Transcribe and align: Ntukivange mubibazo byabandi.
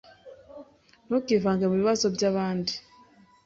Ntukivange 1.07 1.63
mubibazo 1.67 2.05
byabandi. 2.15 2.73